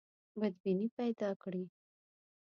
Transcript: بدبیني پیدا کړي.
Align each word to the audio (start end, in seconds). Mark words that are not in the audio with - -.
بدبیني 0.39 0.87
پیدا 0.97 1.29
کړي. 1.41 1.65